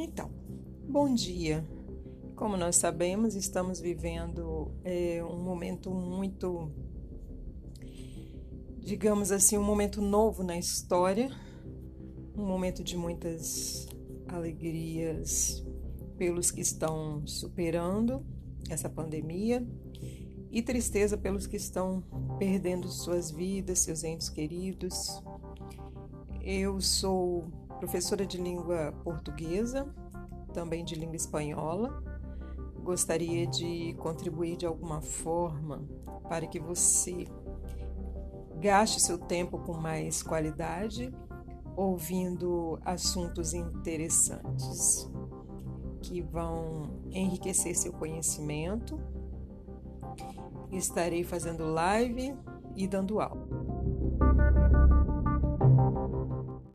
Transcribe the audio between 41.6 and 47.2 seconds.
ouvindo assuntos interessantes que vão